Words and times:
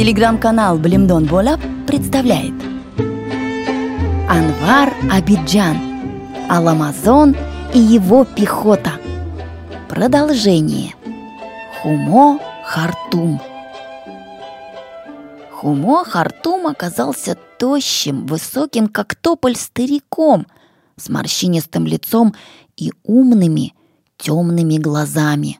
Телеграм-канал 0.00 0.78
Блимдон 0.78 1.26
Бола 1.26 1.60
представляет. 1.86 2.54
Анвар 4.30 4.94
Абиджан 5.12 5.76
Аламазон 6.48 7.36
и 7.74 7.78
его 7.78 8.24
пехота 8.24 8.92
Продолжение. 9.90 10.94
Хумо 11.82 12.40
Хартум. 12.64 13.42
Хумо 15.50 16.02
Хартум 16.06 16.68
оказался 16.68 17.36
тощим, 17.58 18.24
высоким, 18.24 18.88
как 18.88 19.14
тополь, 19.14 19.54
стариком 19.54 20.46
с 20.96 21.10
морщинистым 21.10 21.86
лицом 21.86 22.34
и 22.74 22.90
умными 23.04 23.74
темными 24.16 24.78
глазами 24.78 25.59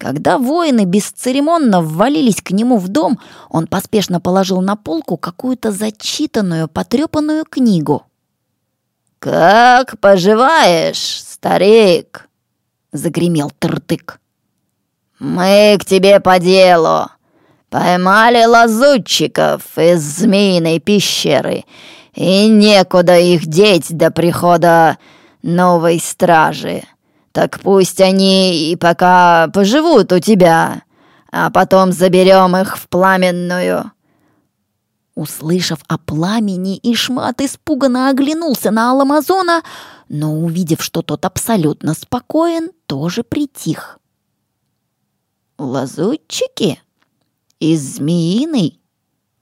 когда 0.00 0.38
воины 0.38 0.86
бесцеремонно 0.86 1.82
ввалились 1.82 2.40
к 2.40 2.52
нему 2.52 2.78
в 2.78 2.88
дом, 2.88 3.20
он 3.50 3.66
поспешно 3.66 4.18
положил 4.18 4.62
на 4.62 4.74
полку 4.74 5.18
какую-то 5.18 5.72
зачитанную, 5.72 6.68
потрепанную 6.68 7.44
книгу. 7.44 8.04
«Как 9.18 9.98
поживаешь, 10.00 11.22
старик?»— 11.22 12.30
загремел 12.92 13.52
Тыртык. 13.58 14.20
«Мы 15.18 15.76
к 15.78 15.84
тебе 15.84 16.18
по 16.20 16.38
делу. 16.38 17.08
Поймали 17.68 18.42
лазутчиков 18.46 19.76
из 19.76 20.00
змеиной 20.00 20.80
пещеры, 20.80 21.66
и 22.14 22.48
некуда 22.48 23.18
их 23.18 23.44
деть 23.44 23.94
до 23.94 24.10
прихода 24.10 24.96
новой 25.42 26.00
стражи. 26.00 26.84
Так 27.32 27.60
пусть 27.60 28.00
они 28.00 28.72
и 28.72 28.76
пока 28.76 29.48
поживут 29.48 30.12
у 30.12 30.18
тебя, 30.18 30.82
а 31.30 31.50
потом 31.50 31.92
заберем 31.92 32.56
их 32.56 32.76
в 32.76 32.88
пламенную». 32.88 33.92
Услышав 35.16 35.80
о 35.86 35.98
пламени, 35.98 36.80
Ишмат 36.82 37.42
испуганно 37.42 38.08
оглянулся 38.08 38.70
на 38.70 38.90
Аламазона, 38.90 39.62
но, 40.08 40.32
увидев, 40.32 40.82
что 40.82 41.02
тот 41.02 41.26
абсолютно 41.26 41.94
спокоен, 41.94 42.70
тоже 42.86 43.22
притих. 43.22 43.98
«Лазутчики? 45.58 46.80
Из 47.58 47.96
змеиной?» 47.96 48.79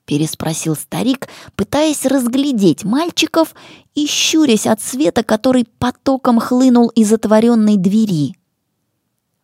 Переспросил 0.09 0.75
старик, 0.75 1.29
пытаясь 1.55 2.07
разглядеть 2.07 2.83
мальчиков 2.83 3.55
и 3.95 4.07
щурясь 4.07 4.67
от 4.67 4.81
света, 4.81 5.23
который 5.23 5.69
потоком 5.79 6.41
хлынул 6.41 6.89
из 6.89 7.13
отворенной 7.13 7.77
двери. 7.77 8.35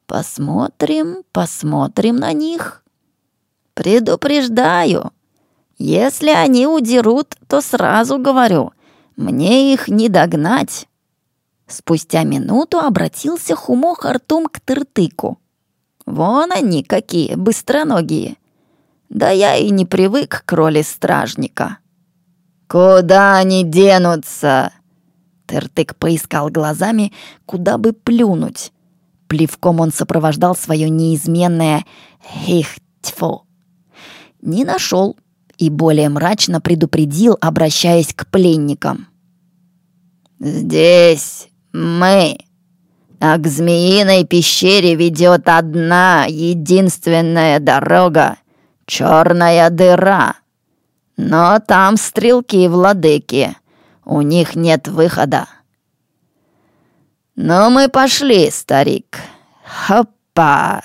«Посмотрим, 0.07 1.23
посмотрим 1.33 2.17
на 2.17 2.33
них. 2.33 2.83
Предупреждаю, 3.75 5.13
если 5.77 6.31
они 6.31 6.67
удерут, 6.67 7.37
то 7.47 7.61
сразу 7.61 8.19
говорю, 8.19 8.73
мне 9.17 9.75
их 9.75 9.89
не 9.89 10.09
догнать». 10.09 10.89
Спустя 11.67 12.25
минуту 12.25 12.79
обратился 12.79 13.55
Хумо 13.55 13.95
Хартум 13.95 14.47
к 14.47 14.61
Тыртыку. 14.61 15.39
«Вон 16.07 16.53
они 16.53 16.83
какие, 16.83 17.35
быстроногие!» 17.35 18.39
Да 19.15 19.31
я 19.31 19.55
и 19.57 19.71
не 19.71 19.87
привык 19.87 20.43
к 20.45 20.53
роли 20.53 20.83
стражника. 20.83 21.79
«Куда 22.67 23.37
они 23.37 23.63
денутся?» 23.63 24.73
Тертык 25.47 25.95
поискал 25.95 26.49
глазами, 26.49 27.13
куда 27.47 27.79
бы 27.79 27.93
плюнуть. 27.93 28.73
Плевком 29.29 29.79
он 29.79 29.93
сопровождал 29.93 30.57
свое 30.57 30.89
неизменное 30.89 31.85
«хихтьфу». 32.45 33.45
Не 34.43 34.65
нашел 34.65 35.17
и 35.59 35.71
более 35.71 36.09
мрачно 36.09 36.61
предупредил, 36.61 37.39
обращаясь 37.41 38.13
к 38.13 38.27
пленникам. 38.27 39.07
«Здесь 40.41 41.49
мы, 41.73 42.39
а 43.21 43.39
к 43.39 43.47
змеиной 43.47 44.25
пещере 44.25 44.97
ведет 44.97 45.49
одна 45.49 46.25
единственная 46.29 47.61
дорога, 47.61 48.39
черная 48.87 49.71
дыра. 49.71 50.37
Но 51.17 51.61
там 51.61 51.97
стрелки 51.97 52.69
владыки. 52.69 53.57
У 54.05 54.21
них 54.21 54.57
нет 54.57 54.89
выхода. 54.89 55.47
«Ну, 57.37 57.71
мы 57.71 57.89
пошли, 57.89 58.51
старик. 58.51 59.19
Хопа!» 59.65 60.83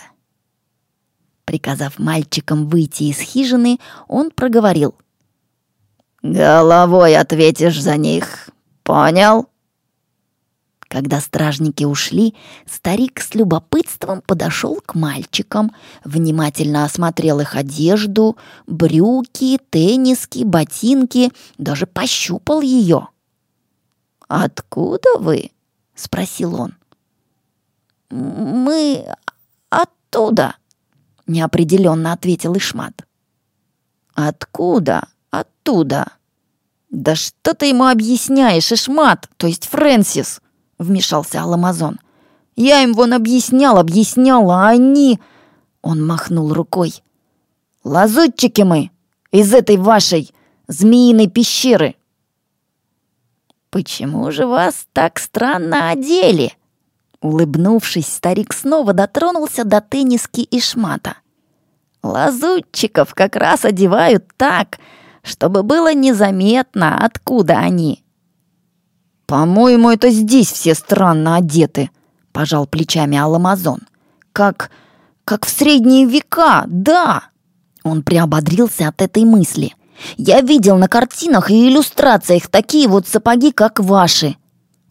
Приказав 1.46 2.00
мальчикам 2.00 2.68
выйти 2.68 3.04
из 3.04 3.20
хижины, 3.20 3.80
он 4.08 4.32
проговорил. 4.32 4.96
«Головой 6.24 7.16
ответишь 7.16 7.80
за 7.82 7.98
них. 7.98 8.50
Понял?» 8.84 9.48
Когда 10.90 11.22
стражники 11.22 11.84
ушли, 11.84 12.34
старик 12.66 13.22
с 13.22 13.36
любопытством 13.36 14.24
подошел 14.24 14.82
к 14.84 14.96
мальчикам, 14.96 15.72
внимательно 16.04 16.84
осмотрел 16.84 17.40
их 17.40 17.56
одежду, 17.56 18.38
брюки, 18.66 19.60
тенниски, 19.70 20.44
ботинки, 20.44 21.32
даже 21.60 21.86
пощупал 21.86 22.62
ее. 22.62 23.08
«Откуда 24.28 25.20
вы?»— 25.20 25.52
спросил 25.96 26.60
он. 26.60 26.76
«Мы 28.10 29.06
оттуда»,— 29.70 30.56
неопределенно 31.28 32.14
ответил 32.14 32.58
Ишмат. 32.58 33.06
«Откуда? 34.16 35.08
Оттуда?» 35.30 36.14
«Да 36.90 37.16
что 37.16 37.54
ты 37.54 37.68
ему 37.68 37.86
объясняешь, 37.86 38.72
Ишмат, 38.72 39.30
то 39.38 39.46
есть 39.46 39.68
Фрэнсис?» 39.68 40.42
Вмешался 40.80 41.44
Аламазон. 41.44 42.00
«Я 42.56 42.82
им 42.82 42.94
вон 42.94 43.14
объяснял, 43.14 43.78
объяснял, 43.78 44.50
а 44.50 44.70
они...» 44.70 45.20
Он 45.82 46.06
махнул 46.06 46.54
рукой. 46.54 47.04
«Лазутчики 47.84 48.62
мы 48.62 48.92
из 49.32 49.54
этой 49.54 49.78
вашей 49.78 50.34
змеиной 50.68 51.28
пещеры!» 51.28 51.96
«Почему 53.70 54.32
же 54.32 54.48
вас 54.48 54.88
так 54.94 55.20
странно 55.20 55.90
одели?» 55.90 56.54
Улыбнувшись, 57.22 58.08
старик 58.08 58.54
снова 58.54 58.94
дотронулся 58.94 59.64
до 59.64 59.82
тенниски 59.82 60.42
и 60.42 60.60
шмата. 60.60 61.18
«Лазутчиков 62.02 63.14
как 63.14 63.36
раз 63.36 63.66
одевают 63.66 64.26
так, 64.38 64.80
чтобы 65.22 65.64
было 65.64 65.94
незаметно, 65.94 67.04
откуда 67.04 67.60
они. 67.60 68.04
«По-моему, 69.30 69.92
это 69.92 70.10
здесь 70.10 70.52
все 70.52 70.74
странно 70.74 71.36
одеты»,— 71.36 71.92
пожал 72.32 72.66
плечами 72.66 73.16
Аламазон. 73.16 73.82
«Как... 74.34 74.72
как 75.24 75.46
в 75.46 75.50
средние 75.50 76.08
века, 76.08 76.64
да!» 76.66 77.26
Он 77.84 78.02
приободрился 78.02 78.88
от 78.88 79.04
этой 79.04 79.26
мысли. 79.26 79.76
«Я 80.18 80.42
видел 80.42 80.78
на 80.78 80.88
картинах 80.88 81.52
и 81.52 81.70
иллюстрациях 81.70 82.48
такие 82.48 82.88
вот 82.88 83.08
сапоги, 83.08 83.52
как 83.52 83.80
ваши». 83.80 84.36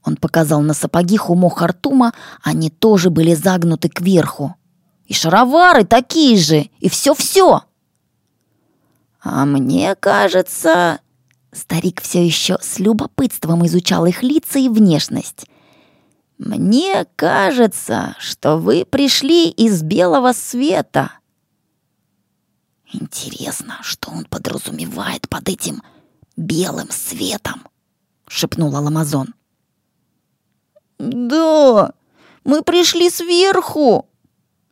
Он 0.04 0.14
показал 0.14 0.60
на 0.60 0.72
сапоги 0.72 1.16
Хумо 1.16 1.50
Хартума, 1.50 2.12
они 2.40 2.70
тоже 2.70 3.10
были 3.10 3.34
загнуты 3.34 3.88
кверху. 3.88 4.54
«И 5.06 5.14
шаровары 5.14 5.82
такие 5.82 6.38
же, 6.38 6.70
и 6.78 6.88
все-все!» 6.88 7.62
«А 9.20 9.44
мне 9.44 9.96
кажется...» 9.96 11.00
Старик 11.52 12.02
все 12.02 12.24
еще 12.24 12.58
с 12.60 12.78
любопытством 12.78 13.66
изучал 13.66 14.06
их 14.06 14.22
лица 14.22 14.58
и 14.58 14.68
внешность. 14.68 15.46
«Мне 16.36 17.06
кажется, 17.16 18.14
что 18.20 18.58
вы 18.58 18.84
пришли 18.84 19.48
из 19.50 19.82
белого 19.82 20.32
света». 20.32 21.12
«Интересно, 22.92 23.78
что 23.82 24.10
он 24.10 24.24
подразумевает 24.24 25.28
под 25.28 25.48
этим 25.48 25.82
белым 26.36 26.90
светом?»— 26.90 27.66
шепнул 28.28 28.74
Аламазон. 28.76 29.34
«Да, 30.98 31.92
мы 32.44 32.62
пришли 32.62 33.10
сверху!» 33.10 34.08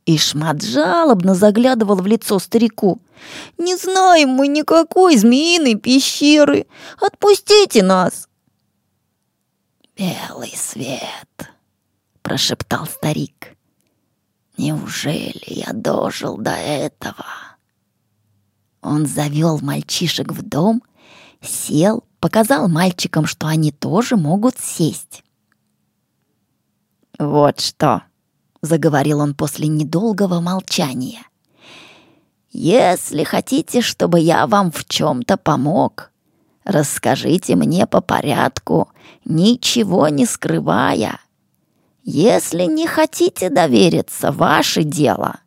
Ишмат 0.06 0.62
жалобно 0.62 1.34
заглядывал 1.34 1.96
в 1.96 2.06
лицо 2.06 2.38
старику. 2.38 3.02
«Не 3.58 3.76
знаем 3.76 4.30
мы 4.30 4.46
никакой 4.46 5.16
змеиной 5.16 5.74
пещеры! 5.74 6.66
Отпустите 7.00 7.82
нас!» 7.82 8.28
«Белый 9.96 10.52
свет!»— 10.54 11.50
прошептал 12.22 12.86
старик. 12.86 13.56
«Неужели 14.56 15.44
я 15.46 15.72
дожил 15.72 16.36
до 16.36 16.52
этого?» 16.52 17.26
Он 18.82 19.06
завел 19.06 19.58
мальчишек 19.60 20.30
в 20.30 20.42
дом, 20.42 20.82
сел, 21.40 22.04
показал 22.20 22.68
мальчикам, 22.68 23.26
что 23.26 23.48
они 23.48 23.72
тоже 23.72 24.16
могут 24.16 24.56
сесть. 24.60 25.24
«Вот 27.18 27.58
что!» 27.60 28.02
Заговорил 28.62 29.20
он 29.20 29.34
после 29.34 29.68
недолгого 29.68 30.40
молчания. 30.40 31.22
Если 32.50 33.22
хотите, 33.24 33.82
чтобы 33.82 34.20
я 34.20 34.46
вам 34.46 34.72
в 34.72 34.86
чем-то 34.86 35.36
помог, 35.36 36.10
расскажите 36.64 37.54
мне 37.54 37.86
по 37.86 38.00
порядку, 38.00 38.88
ничего 39.24 40.08
не 40.08 40.24
скрывая. 40.24 41.20
Если 42.02 42.64
не 42.64 42.86
хотите 42.86 43.50
довериться, 43.50 44.32
ваше 44.32 44.84
дело. 44.84 45.40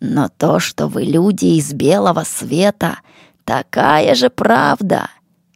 Но 0.00 0.28
то, 0.28 0.60
что 0.60 0.86
вы 0.86 1.04
люди 1.04 1.46
из 1.46 1.72
белого 1.72 2.24
света, 2.24 2.98
такая 3.44 4.14
же 4.14 4.28
правда, 4.30 5.08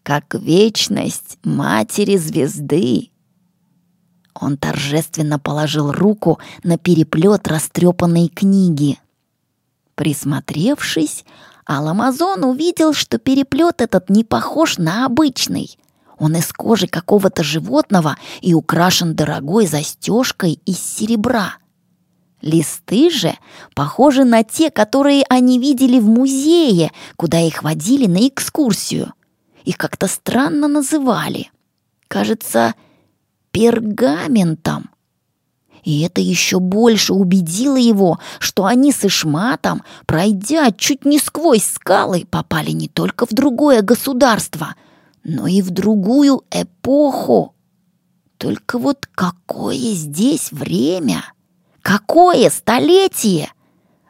как 0.02 0.34
вечность 0.34 1.38
матери 1.44 2.16
звезды. 2.16 3.10
Он 4.40 4.56
торжественно 4.56 5.38
положил 5.38 5.93
руку 5.93 6.38
на 6.62 6.79
переплет 6.79 7.49
растрепанной 7.49 8.29
книги. 8.29 8.99
Присмотревшись, 9.94 11.25
Аламазон 11.67 12.44
увидел, 12.44 12.94
что 12.94 13.19
переплет 13.19 13.81
этот 13.81 14.11
не 14.11 14.25
похож 14.25 14.79
на 14.79 15.05
обычный. 15.06 15.76
Он 16.19 16.37
из 16.37 16.52
кожи 16.52 16.87
какого-то 16.87 17.43
животного 17.43 18.17
и 18.40 18.55
украшен 18.55 19.14
дорогой 19.14 19.67
застежкой 19.67 20.61
из 20.64 20.79
серебра. 20.79 21.56
Листы 22.40 23.11
же 23.11 23.37
похожи 23.75 24.25
на 24.25 24.44
те, 24.44 24.70
которые 24.70 25.25
они 25.29 25.58
видели 25.58 25.99
в 25.99 26.06
музее, 26.06 26.93
куда 27.17 27.40
их 27.40 27.64
водили 27.64 28.06
на 28.06 28.29
экскурсию. 28.29 29.12
Их 29.64 29.76
как-то 29.76 30.06
странно 30.06 30.69
называли. 30.69 31.50
Кажется, 32.06 32.75
пергаментом. 33.58 34.90
И 35.82 36.02
это 36.02 36.20
еще 36.20 36.60
больше 36.60 37.12
убедило 37.12 37.76
его, 37.76 38.20
что 38.38 38.66
они 38.66 38.93
с 38.93 39.05
Ишматом, 39.05 39.82
пройдя 40.06 40.70
чуть 40.70 41.05
не 41.05 41.19
сквозь 41.19 41.64
скалы, 41.64 42.25
попали 42.31 42.70
не 42.70 42.88
только 42.88 43.26
в 43.26 43.31
другое 43.31 43.82
государство, 43.82 44.76
но 45.25 45.49
и 45.49 45.60
в 45.60 45.70
другую 45.70 46.44
эпоху. 46.52 47.55
Только 48.37 48.78
вот 48.78 49.08
какое 49.12 49.93
здесь 49.94 50.52
время? 50.52 51.25
Какое 51.82 52.50
столетие? 52.50 53.50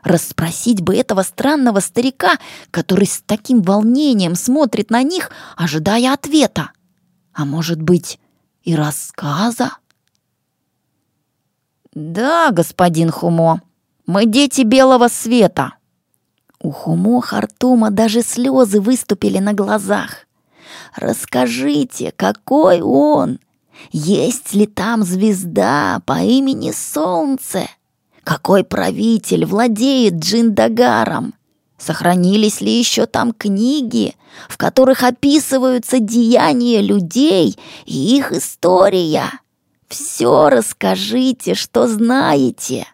Расспросить 0.03 0.83
бы 0.83 0.95
этого 0.95 1.23
странного 1.23 1.81
старика, 1.81 2.33
который 2.71 3.07
с 3.07 3.23
таким 3.25 3.63
волнением 3.63 4.35
смотрит 4.35 4.91
на 4.91 5.03
них, 5.03 5.31
ожидая 5.57 6.13
ответа. 6.13 6.73
А 7.33 7.47
может 7.47 7.81
быть, 7.81 8.19
и 8.69 8.75
рассказа? 8.75 9.79
«Да, 11.95 12.51
господин 12.51 13.11
Хумо, 13.11 13.63
мы 14.07 14.27
дети 14.27 14.61
белого 14.61 15.09
света». 15.09 15.73
У 16.61 16.71
Хумо 16.71 17.23
Хартума 17.23 17.91
даже 17.91 18.21
слезы 18.21 18.83
выступили 18.83 19.39
на 19.39 19.55
глазах. 19.55 20.27
«Расскажите, 20.95 22.13
какой 22.15 22.83
он? 22.83 23.39
Есть 23.91 24.53
ли 24.53 24.67
там 24.67 25.03
звезда 25.03 26.03
по 26.05 26.21
имени 26.21 26.73
Солнце? 26.73 27.69
Какой 28.23 28.65
правитель 28.65 29.47
владеет 29.47 30.17
Джиндагаром? 30.17 31.33
Сохранились 31.79 32.61
ли 32.61 32.77
еще 32.77 33.07
там 33.07 33.33
книги, 33.33 34.15
в 34.49 34.57
которых 34.57 35.03
описываются 35.05 36.01
деяния 36.01 36.83
людей 36.83 37.57
и 37.87 38.17
их 38.17 38.33
история?» 38.33 39.31
Все 39.89 40.51
расскажите, 40.51 41.55
что 41.55 41.89
знаете!» 41.89 42.87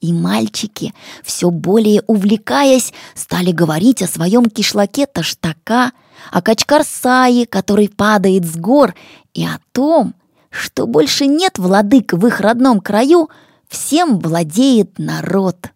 И 0.00 0.12
мальчики, 0.12 0.94
все 1.24 1.50
более 1.50 2.02
увлекаясь, 2.06 2.92
стали 3.14 3.50
говорить 3.50 4.02
о 4.02 4.06
своем 4.06 4.44
кишлаке 4.46 5.06
Таштака, 5.06 5.92
о 6.30 6.42
Качкарсае, 6.42 7.46
который 7.46 7.88
падает 7.88 8.44
с 8.44 8.56
гор, 8.56 8.94
и 9.32 9.44
о 9.44 9.58
том, 9.72 10.14
что 10.50 10.86
больше 10.86 11.26
нет 11.26 11.58
владык 11.58 12.12
в 12.12 12.26
их 12.26 12.40
родном 12.40 12.80
краю, 12.80 13.30
всем 13.68 14.18
владеет 14.18 14.98
народ. 14.98 15.70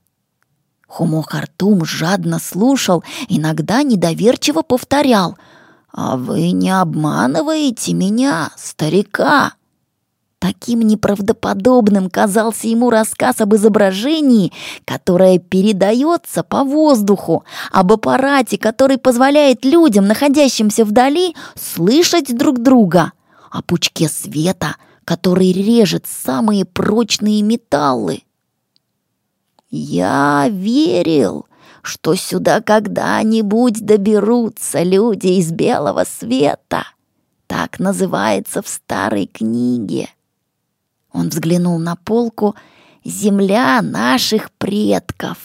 Хумо 0.91 1.23
Хартум 1.23 1.85
жадно 1.85 2.41
слушал, 2.41 3.05
иногда 3.29 3.85
недоверчиво 3.85 4.63
повторял 4.63 5.39
«А 5.93 6.17
вы 6.17 6.51
не 6.51 6.71
обманываете 6.71 7.95
меня, 7.95 8.51
старика?» 8.57 9.55
Таким 10.41 10.81
неправдоподобным 10.81 12.11
казался 12.11 12.67
ему 12.67 12.91
рассказ 12.91 13.41
об 13.41 13.55
изображении, 13.55 14.53
которое 14.85 15.39
передается 15.39 16.43
по 16.43 16.65
воздуху, 16.65 17.45
об 17.71 17.93
аппарате, 17.93 18.59
который 18.59 18.99
позволяет 18.99 19.65
людям, 19.65 20.09
находящимся 20.09 20.85
вдали, 20.85 21.37
слышать 21.55 22.37
друг 22.37 22.59
друга, 22.59 23.13
о 23.51 23.63
пучке 23.63 24.09
света, 24.09 24.75
который 25.05 25.53
режет 25.53 26.07
самые 26.09 26.65
прочные 26.65 27.43
металлы. 27.43 28.23
Я 29.71 30.49
верил, 30.51 31.47
что 31.83 32.17
сюда 32.17 32.61
когда-нибудь 32.61 33.85
доберутся 33.85 34.83
люди 34.83 35.29
из 35.39 35.53
белого 35.53 36.05
света. 36.05 36.85
Так 37.47 37.79
называется 37.79 38.63
в 38.63 38.69
старой 38.69 39.27
книге. 39.27 40.09
Он 41.13 41.29
взглянул 41.29 41.79
на 41.79 41.97
полку 41.97 42.57
«Земля 43.05 43.81
наших 43.83 44.51
предков». 44.53 45.39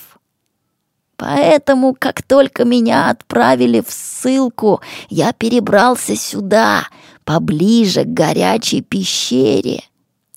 Поэтому, 1.18 1.96
как 1.98 2.24
только 2.24 2.66
меня 2.66 3.10
отправили 3.10 3.80
в 3.80 3.90
ссылку, 3.90 4.82
я 5.10 5.32
перебрался 5.32 6.16
сюда, 6.16 6.84
поближе 7.24 8.04
к 8.04 8.08
горячей 8.08 8.82
пещере. 8.82 9.84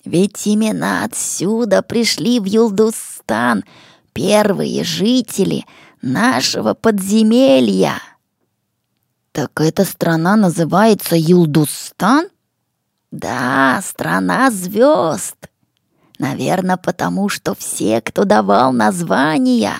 Ведь 0.09 0.47
именно 0.47 1.03
отсюда 1.03 1.83
пришли 1.83 2.39
в 2.39 2.45
Юлдустан 2.45 3.63
первые 4.11 4.83
жители 4.83 5.65
нашего 6.01 6.73
подземелья. 6.73 8.01
Так 9.31 9.61
эта 9.61 9.85
страна 9.85 10.35
называется 10.35 11.15
Юлдустан? 11.15 12.27
Да, 13.11 13.83
страна 13.85 14.49
звезд. 14.49 15.35
Наверное, 16.17 16.77
потому 16.77 17.29
что 17.29 17.53
все, 17.53 18.01
кто 18.01 18.23
давал 18.23 18.73
названия, 18.73 19.75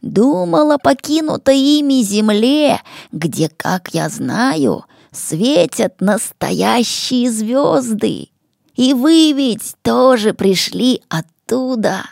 думал 0.00 0.70
о 0.70 0.78
покинутой 0.78 1.58
ими 1.58 2.02
земле, 2.02 2.80
где, 3.10 3.48
как 3.48 3.88
я 3.92 4.08
знаю, 4.08 4.84
светят 5.10 6.00
настоящие 6.00 7.32
звезды. 7.32 8.31
И 8.74 8.94
вы 8.94 9.32
ведь 9.32 9.74
тоже 9.82 10.32
пришли 10.34 11.02
оттуда. 11.08 12.02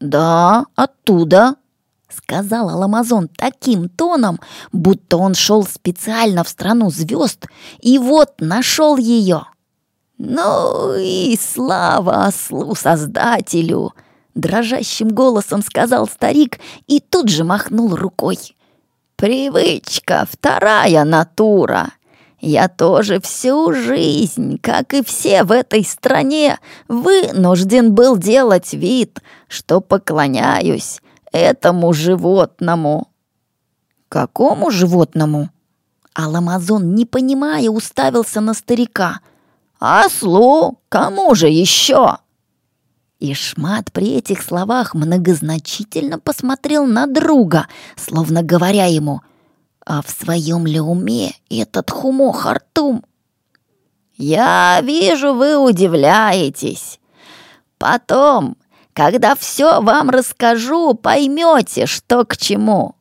Да, 0.00 0.66
оттуда, 0.74 1.56
сказал 2.14 2.70
Аламазон 2.70 3.28
таким 3.28 3.88
тоном, 3.88 4.40
будто 4.72 5.16
он 5.16 5.34
шел 5.34 5.64
специально 5.64 6.44
в 6.44 6.48
страну 6.48 6.90
звезд 6.90 7.46
и 7.80 7.98
вот 7.98 8.34
нашел 8.40 8.96
ее. 8.96 9.44
«Ну 10.16 10.94
и 10.94 11.36
слава 11.40 12.26
ослу-создателю!» 12.26 13.92
Дрожащим 14.34 15.08
голосом 15.10 15.62
сказал 15.62 16.08
старик 16.08 16.58
и 16.86 17.00
тут 17.00 17.28
же 17.28 17.44
махнул 17.44 17.94
рукой. 17.94 18.38
«Привычка, 19.16 20.26
вторая 20.30 21.04
натура. 21.04 21.92
Я 22.44 22.68
тоже 22.68 23.20
всю 23.20 23.72
жизнь, 23.72 24.58
как 24.60 24.94
и 24.94 25.02
все 25.02 25.44
в 25.44 25.52
этой 25.52 25.84
стране, 25.84 26.58
вынужден 26.88 27.94
был 27.94 28.16
делать 28.16 28.74
вид, 28.74 29.20
что 29.48 29.80
поклоняюсь 29.80 31.00
этому 31.32 31.92
животному». 31.92 33.08
«Какому 34.08 34.70
животному?» 34.70 35.50
Аламазон, 36.12 36.94
не 36.94 37.06
понимая, 37.06 37.68
уставился 37.70 38.40
на 38.40 38.54
старика– 38.54 39.20
«Ослу! 39.86 40.78
Кому 40.88 41.34
же 41.34 41.48
еще?» 41.48 42.16
Ишмат 43.20 43.92
при 43.92 44.14
этих 44.14 44.42
словах 44.42 44.94
многозначительно 44.94 46.18
посмотрел 46.18 46.86
на 46.86 47.06
друга, 47.06 47.66
словно 47.94 48.42
говоря 48.42 48.86
ему, 48.86 49.20
«А 49.86 50.02
в 50.02 50.10
своем 50.10 50.66
ли 50.66 50.80
уме 50.80 51.34
этот 51.50 51.90
хумо 51.90 52.32
Хартум?» 52.32 53.04
«Я 54.16 54.80
вижу, 54.82 55.34
вы 55.34 55.56
удивляетесь. 55.56 57.00
Потом, 57.78 58.56
когда 58.92 59.34
все 59.34 59.80
вам 59.80 60.10
расскажу, 60.10 60.94
поймете, 60.94 61.86
что 61.86 62.24
к 62.24 62.36
чему». 62.36 62.94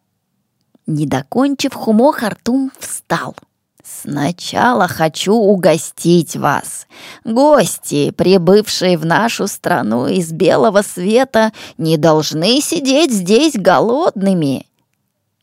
Не 0.85 1.05
докончив, 1.05 1.73
хумо 1.73 2.11
Хартум 2.11 2.71
встал. 2.77 3.35
Сначала 3.83 4.87
хочу 4.87 5.33
угостить 5.33 6.37
вас. 6.37 6.87
Гости, 7.25 8.11
прибывшие 8.11 8.97
в 8.97 9.05
нашу 9.05 9.47
страну 9.47 10.07
из 10.07 10.31
белого 10.31 10.81
света, 10.81 11.51
не 11.77 11.97
должны 11.97 12.61
сидеть 12.61 13.11
здесь 13.11 13.55
голодными. 13.55 14.65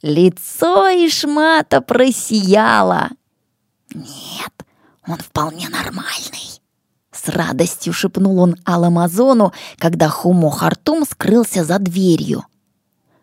Лицо 0.02 0.88
Ишмата 0.88 1.82
просияло. 1.82 3.10
«Нет, 3.92 4.52
он 5.06 5.18
вполне 5.18 5.68
нормальный»,— 5.68 6.60
с 7.12 7.28
радостью 7.28 7.92
шепнул 7.92 8.40
он 8.40 8.56
Аламазону, 8.64 9.52
когда 9.76 10.08
Хумо 10.08 10.50
Хартум 10.50 11.04
скрылся 11.04 11.64
за 11.64 11.78
дверью. 11.78 12.44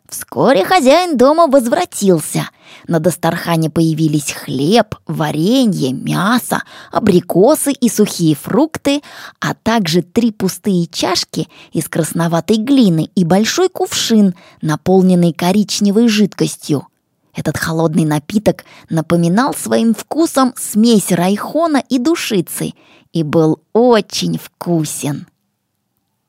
Вскоре 0.09 0.63
хозяин 0.63 1.17
дома 1.17 1.47
возвратился. 1.47 2.49
На 2.87 2.99
Дастархане 2.99 3.69
появились 3.69 4.31
хлеб, 4.31 4.95
варенье, 5.05 5.91
мясо, 5.91 6.63
абрикосы 6.91 7.73
и 7.73 7.89
сухие 7.89 8.35
фрукты, 8.35 9.01
а 9.41 9.53
также 9.53 10.01
три 10.01 10.31
пустые 10.31 10.87
чашки 10.87 11.49
из 11.73 11.89
красноватой 11.89 12.57
глины 12.57 13.09
и 13.15 13.25
большой 13.25 13.67
кувшин, 13.67 14.33
наполненный 14.61 15.33
коричневой 15.33 16.07
жидкостью. 16.07 16.87
Этот 17.35 17.57
холодный 17.57 18.05
напиток 18.05 18.63
напоминал 18.89 19.53
своим 19.53 19.93
вкусом 19.93 20.53
смесь 20.57 21.11
райхона 21.11 21.83
и 21.89 21.99
душицы 21.99 22.73
и 23.11 23.23
был 23.23 23.61
очень 23.73 24.39
вкусен. 24.39 25.27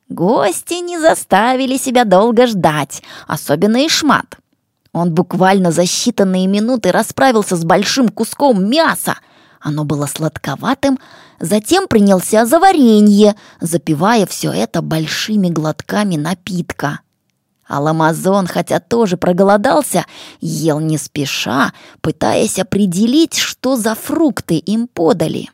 Гости 0.09 0.75
не 0.75 0.99
заставили 0.99 1.77
себя 1.77 2.05
долго 2.05 2.47
ждать, 2.47 3.03
особенно 3.27 3.87
Ишмат. 3.87 4.38
Он 4.93 5.12
буквально 5.12 5.71
за 5.71 5.83
считанные 5.83 6.47
минуты 6.47 6.93
расправился 6.93 7.57
с 7.57 7.65
большим 7.65 8.09
куском 8.09 8.69
мяса. 8.69 9.19
Оно 9.61 9.85
было 9.85 10.07
сладковатым, 10.07 10.99
затем 11.41 11.88
принялся 11.88 12.47
за 12.47 12.59
варенье, 12.59 13.37
запивая 13.61 14.25
все 14.27 14.50
это 14.50 14.81
большими 14.81 15.49
глотками 15.49 16.17
напитка. 16.17 17.00
Аламазон, 17.67 18.47
хотя 18.47 18.81
тоже 18.81 19.19
проголодался, 19.19 20.07
ел 20.41 20.81
не 20.81 20.97
спеша, 20.97 21.75
пытаясь 22.00 22.59
определить, 22.59 23.37
что 23.37 23.77
за 23.77 23.95
фрукты 23.95 24.57
им 24.57 24.88
подали. 24.88 25.50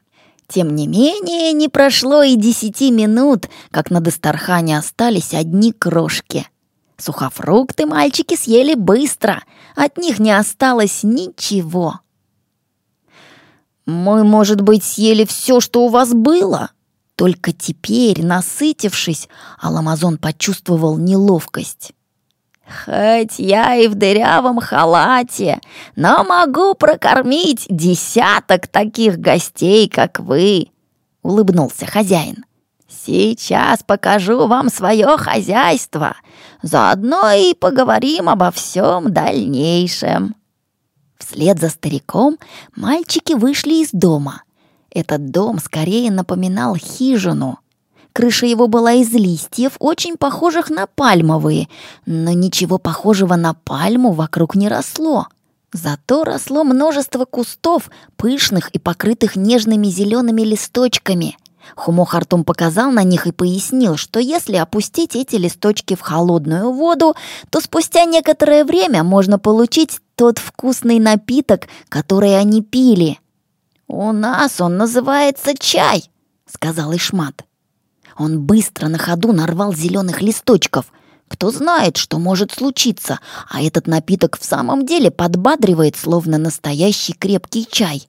Тем 0.49 0.75
не 0.75 0.87
менее, 0.87 1.53
не 1.53 1.69
прошло 1.69 2.23
и 2.23 2.37
десяти 2.37 2.91
минут, 2.91 3.49
как 3.71 3.91
на 3.91 4.01
Дастархане 4.01 4.79
остались 4.79 5.35
одни 5.35 5.73
крошки. 5.73 6.47
Сухофрукты 6.97 7.87
мальчики 7.87 8.37
съели 8.37 8.75
быстро, 8.75 9.43
от 9.75 9.97
них 9.97 10.19
не 10.19 10.31
осталось 10.33 11.03
ничего. 11.03 12.01
«Мы, 13.87 14.25
может 14.25 14.61
быть, 14.61 14.85
съели 14.85 15.25
все, 15.25 15.61
что 15.61 15.85
у 15.85 15.89
вас 15.89 16.13
было?» 16.13 16.71
Только 17.17 17.53
теперь, 17.53 18.25
насытившись, 18.25 19.29
Аламазон 19.61 20.19
почувствовал 20.19 20.99
неловкость. 20.99 21.93
Хоть 22.67 23.39
я 23.39 23.77
и 23.77 23.89
в 23.89 23.95
дырявом 23.95 24.59
халате, 24.59 25.61
но 25.97 26.25
могу 26.25 26.75
прокормить 26.75 27.67
десяток 27.69 28.69
таких 28.69 29.19
гостей, 29.19 29.89
как 29.89 30.19
вы, 30.19 30.69
улыбнулся 31.23 31.87
хозяин. 31.87 32.45
Сейчас 32.89 33.83
покажу 33.83 34.47
вам 34.47 34.71
свое 34.71 35.19
хозяйство, 35.19 36.17
заодно 36.63 37.33
и 37.33 37.55
поговорим 37.55 38.31
обо 38.31 38.51
всем 38.51 39.13
дальнейшем. 39.13 40.35
Вслед 41.19 41.59
за 41.59 41.69
стариком 41.69 42.39
мальчики 42.75 43.35
вышли 43.35 43.83
из 43.83 43.91
дома. 43.93 44.43
Этот 44.91 45.31
дом 45.31 45.59
скорее 45.59 46.11
напоминал 46.11 46.77
хижину, 46.77 47.59
Крыша 48.15 48.47
его 48.47 48.69
была 48.69 48.93
из 48.93 49.13
листьев, 49.13 49.73
очень 49.81 50.17
похожих 50.17 50.71
на 50.71 50.87
пальмовые, 50.87 51.69
но 52.07 52.31
ничего 52.31 52.79
похожего 52.79 53.35
на 53.35 53.55
пальму 53.55 54.13
вокруг 54.13 54.55
не 54.55 54.69
росло. 54.69 55.27
Зато 55.73 56.23
росло 56.23 56.63
множество 56.63 57.25
кустов, 57.25 57.91
пышных 58.17 58.69
и 58.69 58.79
покрытых 58.79 59.35
нежными 59.35 59.89
зелеными 59.89 60.43
листочками. 60.43 61.37
Хумо 61.75 62.07
Хартум 62.07 62.45
показал 62.45 62.93
на 62.93 63.03
них 63.03 63.27
и 63.27 63.33
пояснил, 63.33 63.97
что 63.97 64.21
если 64.21 64.55
опустить 64.55 65.17
эти 65.17 65.35
листочки 65.35 65.97
в 65.97 66.01
холодную 66.01 66.71
воду, 66.71 67.17
то 67.51 67.61
спустя 67.61 68.05
некоторое 68.05 68.65
время 68.65 69.03
можно 69.03 69.41
получить 69.41 69.99
тот 70.15 70.39
вкусный 70.39 71.01
напиток, 71.01 71.67
который 71.89 72.39
они 72.39 72.63
пили. 72.63 73.19
«У 73.89 74.13
нас 74.13 74.61
он 74.61 74.77
называется 74.77 75.55
чай»,— 75.59 76.05
сказал 76.47 76.95
Ишмат. 76.95 77.45
Он 78.17 78.41
быстро 78.41 78.89
на 78.89 78.99
ходу 78.99 79.33
нарвал 79.33 79.75
зеленых 79.75 80.23
листочков. 80.23 80.87
Кто 81.29 81.51
знает, 81.51 81.97
что 81.97 82.19
может 82.19 82.53
случиться, 82.53 83.19
а 83.51 83.63
этот 83.63 83.87
напиток 83.87 84.39
в 84.39 84.45
самом 84.45 84.87
деле 84.87 85.11
подбадривает, 85.11 85.97
словно 85.97 86.39
настоящий 86.39 87.15
крепкий 87.15 87.67
чай. 87.69 88.09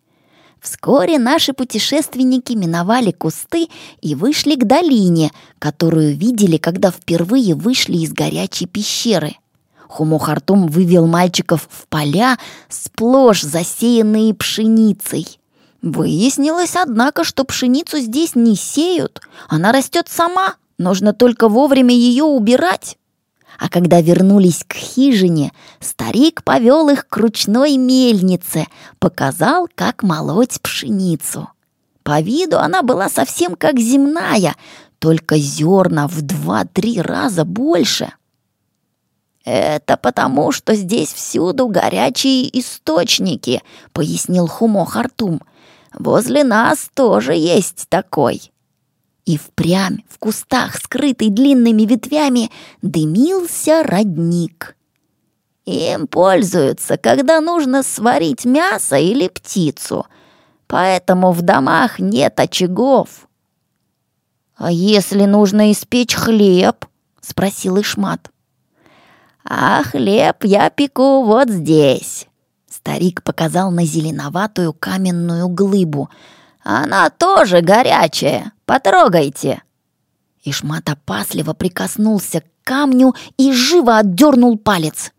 Вскоре 0.62 1.20
наши 1.20 1.54
путешественники 1.54 2.54
миновали 2.54 3.12
кусты 3.12 3.68
и 4.02 4.16
вышли 4.16 4.56
к 4.56 4.66
долине, 4.66 5.32
которую 5.60 6.18
видели, 6.18 6.58
когда 6.58 6.92
впервые 6.92 7.54
вышли 7.54 7.98
из 7.98 8.12
горячей 8.12 8.66
пещеры. 8.66 9.36
Хумохартум 9.88 10.68
вывел 10.68 11.06
мальчиков 11.06 11.70
в 11.72 11.88
поля, 11.88 12.38
сплошь 12.68 13.42
засеянные 13.44 14.34
пшеницей. 14.34 15.40
Выяснилось, 15.86 16.76
однако, 16.76 17.24
что 17.24 17.44
пшеницу 17.44 18.00
здесь 18.00 18.34
не 18.34 18.56
сеют. 18.56 19.22
Она 19.48 19.72
растет 19.72 20.08
сама, 20.10 20.56
нужно 20.80 21.14
только 21.14 21.48
вовремя 21.48 21.94
ее 21.94 22.24
убирать. 22.24 22.98
А 23.60 23.70
когда 23.70 24.02
вернулись 24.02 24.64
к 24.68 24.74
хижине, 24.74 25.52
старик 25.80 26.44
повел 26.44 26.90
их 26.90 27.08
к 27.08 27.16
ручной 27.18 27.78
мельнице, 27.78 28.66
показал, 28.98 29.70
как 29.76 30.02
молоть 30.02 30.60
пшеницу. 30.60 31.50
По 32.02 32.20
виду 32.20 32.58
она 32.58 32.82
была 32.82 33.08
совсем 33.08 33.56
как 33.56 33.80
земная, 33.80 34.56
только 34.98 35.38
зерна 35.38 36.08
в 36.08 36.24
два-три 36.24 37.00
раза 37.00 37.46
больше. 37.46 38.12
«Это 39.44 39.98
потому, 39.98 40.52
что 40.52 40.74
здесь 40.74 41.14
всюду 41.14 41.68
горячие 41.68 42.60
источники»,— 42.60 43.62
пояснил 43.94 44.48
Хумо 44.48 44.84
Хартум— 44.88 45.42
Возле 45.98 46.44
нас 46.44 46.90
тоже 46.94 47.34
есть 47.34 47.88
такой». 47.90 48.52
И 49.26 49.38
впрямь 49.38 50.00
в 50.08 50.20
кустах, 50.20 50.76
скрытый 50.76 51.30
длинными 51.30 51.82
ветвями, 51.82 52.52
дымился 52.84 53.82
родник. 53.82 54.76
Им 55.66 56.06
пользуются, 56.06 56.98
когда 56.98 57.42
нужно 57.42 57.82
сварить 57.82 58.46
мясо 58.46 58.98
или 58.98 59.28
птицу, 59.28 60.06
поэтому 60.68 61.32
в 61.32 61.42
домах 61.42 61.98
нет 61.98 62.40
очагов. 62.40 63.28
«А 64.56 64.72
если 64.72 65.26
нужно 65.26 65.72
испечь 65.72 66.14
хлеб?»— 66.14 66.86
спросил 67.22 67.82
Ишмат. 67.82 68.30
«А 69.44 69.84
хлеб 69.84 70.44
я 70.44 70.70
пеку 70.70 71.24
вот 71.24 71.50
здесь», 71.50 72.28
Старик 72.86 73.24
показал 73.24 73.72
на 73.72 73.84
зеленоватую 73.84 74.72
каменную 74.72 75.48
глыбу. 75.48 76.12
«Она 76.64 77.10
тоже 77.10 77.62
горячая! 77.62 78.52
Потрогайте!» 78.68 79.64
Ишмат 80.44 80.88
опасливо 80.88 81.54
прикоснулся 81.54 82.42
к 82.42 82.46
камню 82.64 83.16
и 83.38 83.52
живо 83.52 83.98
отдернул 83.98 84.60
палец. 84.60 85.12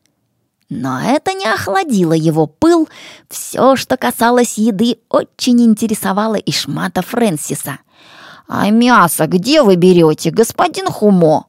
Но 0.68 1.00
это 1.00 1.32
не 1.32 1.44
охладило 1.44 2.12
его 2.12 2.46
пыл. 2.46 2.88
Все, 3.28 3.74
что 3.74 3.96
касалось 3.96 4.58
еды, 4.58 4.98
очень 5.08 5.60
интересовало 5.60 6.36
Ишмата 6.36 7.02
Фрэнсиса. 7.02 7.80
«А 8.46 8.70
мясо 8.70 9.26
где 9.26 9.62
вы 9.62 9.74
берете, 9.74 10.30
господин 10.30 10.86
Хумо?» 10.86 11.46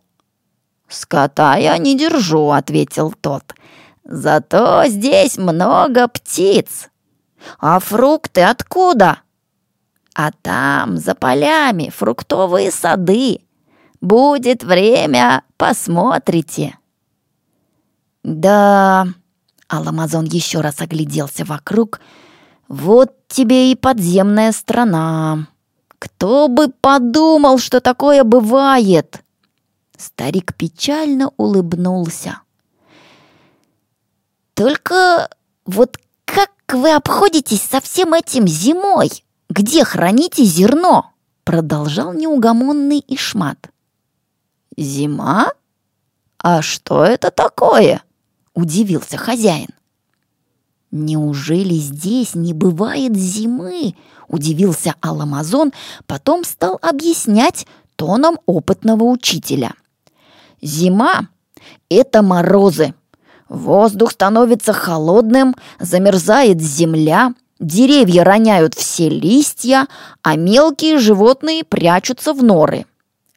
«Скота 0.90 1.58
я 1.58 1.78
не 1.78 1.96
держу»,— 1.96 2.50
ответил 2.52 3.14
тот. 3.22 3.54
Зато 4.08 4.86
здесь 4.88 5.38
много 5.38 6.08
птиц. 6.08 6.90
А 7.60 7.80
фрукты 7.80 8.42
откуда? 8.42 9.20
А 10.16 10.32
там, 10.32 10.98
за 10.98 11.14
полями, 11.14 11.92
фруктовые 11.94 12.72
сады. 12.72 13.42
Будет 14.00 14.64
время, 14.64 15.44
посмотрите. 15.58 16.78
Да, 18.24 19.08
Аламазон 19.68 20.26
еще 20.26 20.62
раз 20.62 20.80
огляделся 20.80 21.44
вокруг. 21.44 22.00
Вот 22.70 23.14
тебе 23.28 23.72
и 23.74 23.76
подземная 23.76 24.54
страна. 24.54 25.48
Кто 26.00 26.48
бы 26.48 26.70
подумал, 26.70 27.58
что 27.58 27.82
такое 27.82 28.24
бывает? 28.24 29.22
Старик 29.98 30.56
печально 30.56 31.32
улыбнулся. 31.36 32.42
Только 34.58 35.30
вот 35.68 36.00
как 36.26 36.50
вы 36.74 36.92
обходитесь 36.96 37.62
со 37.62 37.80
всем 37.80 38.16
этим 38.16 38.48
зимой? 38.48 39.12
Где 39.52 39.84
храните 39.84 40.44
зерно?» 40.46 41.12
Продолжал 41.44 42.12
неугомонный 42.12 43.04
Ишмат. 43.08 43.70
«Зима? 44.76 45.52
А 46.40 46.64
что 46.64 47.04
это 47.04 47.30
такое?» 47.30 48.02
Удивился 48.56 49.16
хозяин. 49.16 49.70
Неужели 50.90 51.76
здесь 51.76 52.34
не 52.34 52.54
бывает 52.54 53.16
зимы? 53.16 53.94
Удивился 54.28 54.96
Аламазон, 55.02 55.72
потом 56.08 56.44
стал 56.44 56.80
объяснять 56.82 57.68
тоном 57.96 58.40
опытного 58.48 59.04
учителя. 59.04 59.76
Зима— 60.64 61.28
это 61.90 62.24
морозы. 62.24 62.96
Воздух 63.50 64.12
становится 64.12 64.74
холодным, 64.74 65.56
замерзает 65.80 66.62
земля, 66.62 67.34
деревья 67.60 68.24
роняют 68.24 68.76
все 68.76 69.10
листья, 69.10 69.88
а 70.22 70.36
мелкие 70.36 70.98
животные 70.98 71.64
прячутся 71.64 72.34
в 72.34 72.44
норы. 72.44 72.86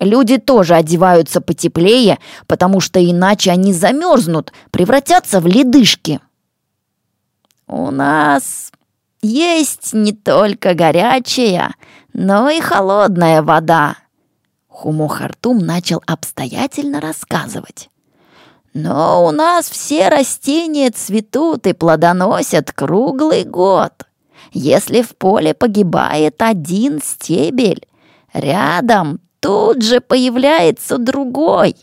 Люди 0.01 0.39
тоже 0.39 0.75
одеваются 0.75 1.41
потеплее, 1.41 2.19
потому 2.47 2.81
что 2.81 2.99
иначе 3.05 3.51
они 3.51 3.73
замерзнут, 3.73 4.53
превратятся 4.71 5.41
в 5.41 5.47
ледышки. 5.47 6.21
У 7.67 7.91
нас 7.91 8.73
есть 9.21 9.93
не 9.93 10.13
только 10.13 10.75
горячая, 10.75 11.75
но 12.15 12.49
и 12.49 12.61
холодная 12.61 13.43
вода. 13.43 13.97
Хумо 14.69 15.09
Хартум 15.09 15.59
начал 15.59 16.03
обстоятельно 16.07 17.01
рассказывать. 17.01 17.90
Но 18.73 19.27
у 19.27 19.31
нас 19.33 19.69
все 19.69 20.09
растения 20.09 20.91
цветут 20.91 21.67
и 21.67 21.73
плодоносят 21.73 22.73
круглый 22.73 23.45
год. 23.45 23.93
Если 24.53 25.03
в 25.03 25.17
поле 25.17 25.55
погибает 25.55 26.41
один 26.41 27.01
стебель, 27.03 27.87
рядом 28.33 29.21
тут 29.41 29.83
же 29.83 30.01
появляется 30.01 30.99
другой. 30.99 31.77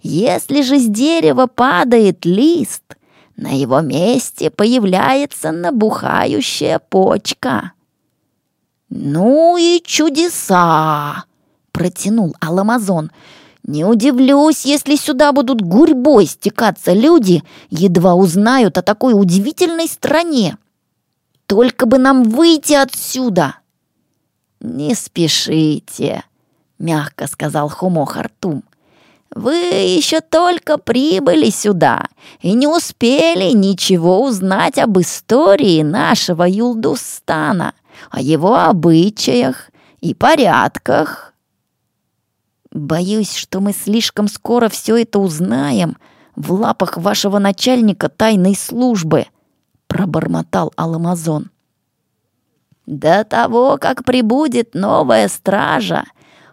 Если 0.00 0.62
же 0.62 0.78
с 0.78 0.86
дерева 0.86 1.46
падает 1.46 2.24
лист, 2.24 2.96
на 3.36 3.50
его 3.50 3.80
месте 3.80 4.50
появляется 4.50 5.52
набухающая 5.52 6.78
почка. 6.78 7.72
«Ну 8.88 9.56
и 9.56 9.82
чудеса!»— 9.84 11.24
протянул 11.72 12.34
Аламазон. 12.40 13.10
«Не 13.66 13.84
удивлюсь, 13.84 14.64
если 14.64 14.94
сюда 14.94 15.32
будут 15.32 15.60
гурьбой 15.60 16.26
стекаться 16.26 16.92
люди, 16.92 17.42
едва 17.68 18.14
узнают 18.14 18.78
о 18.78 18.82
такой 18.82 19.12
удивительной 19.20 19.88
стране. 19.88 20.56
Только 21.46 21.86
бы 21.86 21.98
нам 21.98 22.22
выйти 22.22 22.74
отсюда!» 22.74 23.56
«Не 24.60 24.94
спешите!»— 24.94 26.22
мягко 26.78 27.26
сказал 27.26 27.68
Хумо 27.68 28.06
Хартум. 28.06 28.62
«Вы 29.34 29.56
еще 29.56 30.20
только 30.20 30.78
прибыли 30.78 31.50
сюда 31.50 32.06
и 32.40 32.52
не 32.52 32.68
успели 32.68 33.50
ничего 33.50 34.22
узнать 34.22 34.78
об 34.78 34.96
истории 35.00 35.82
нашего 35.82 36.44
Юлдустана, 36.44 37.74
о 38.12 38.20
его 38.20 38.54
обычаях 38.54 39.70
и 40.00 40.14
порядках». 40.14 41.35
«Боюсь, 42.76 43.34
что 43.34 43.60
мы 43.60 43.72
слишком 43.72 44.28
скоро 44.28 44.68
все 44.68 44.96
это 45.00 45.18
узнаем 45.18 45.96
в 46.34 46.52
лапах 46.52 46.98
вашего 46.98 47.38
начальника 47.38 48.10
тайной 48.10 48.54
службы»,— 48.54 49.24
пробормотал 49.86 50.74
Аламазон. 50.76 51.50
«До 52.84 53.24
того, 53.24 53.78
как 53.80 54.04
прибудет 54.04 54.74
новая 54.74 55.28
стража, 55.28 56.04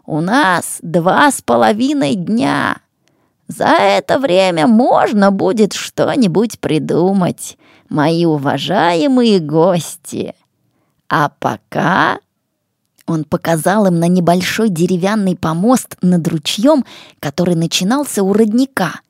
у 0.06 0.22
нас 0.22 0.80
два 0.82 1.30
с 1.30 1.42
половиной 1.42 2.16
дня. 2.16 2.78
За 3.50 3.76
это 3.76 4.18
время 4.18 4.66
можно 4.66 5.30
будет 5.30 5.74
что-нибудь 5.74 6.58
придумать, 6.62 7.58
мои 7.90 8.24
уважаемые 8.24 9.42
гости. 9.42 10.36
А 11.10 11.28
пока...» 11.38 12.23
Он 13.06 13.26
показал 13.26 13.86
им 13.86 14.00
на 14.00 14.08
небольшой 14.08 14.70
деревянный 14.70 15.36
помост 15.36 15.98
над 16.02 16.28
ручьем, 16.28 16.86
который 17.20 17.56
начинался 17.56 18.24
у 18.24 18.32
родника. 18.32 19.02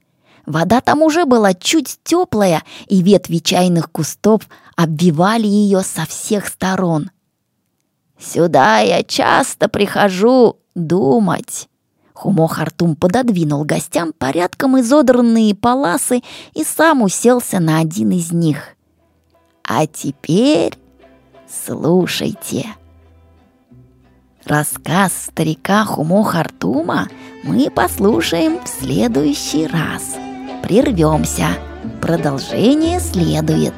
Вода 0.46 0.82
там 0.82 1.02
уже 1.02 1.26
была 1.26 1.54
чуть 1.54 2.00
теплая, 2.04 2.64
и 2.88 3.02
ветви 3.02 3.38
чайных 3.38 3.92
кустов 3.92 4.42
обвивали 4.76 5.48
ее 5.48 5.82
со 5.82 6.06
всех 6.06 6.48
сторон. 6.48 7.12
«Сюда 8.20 8.80
я 8.80 9.04
часто 9.04 9.70
прихожу 9.70 10.58
думать». 10.76 11.70
Хумо 12.14 12.48
Хартум 12.48 12.96
пододвинул 12.96 13.64
гостям 13.64 14.14
порядком 14.14 14.80
изодранные 14.80 15.56
паласы 15.56 16.22
и 16.54 16.64
сам 16.64 17.02
уселся 17.02 17.60
на 17.60 17.80
один 17.80 18.12
из 18.12 18.32
них. 18.32 18.76
«А 19.64 19.88
теперь 19.88 20.78
слушайте». 21.48 22.68
Рассказ 24.46 25.28
старика 25.28 25.86
Хумо 25.86 26.22
Хартума 26.24 27.08
мы 27.44 27.70
послушаем 27.70 28.60
в 28.62 28.68
следующий 28.68 29.68
раз. 29.68 30.18
Прервемся. 30.62 31.48
Продолжение 32.02 33.00
следует. 33.00 33.74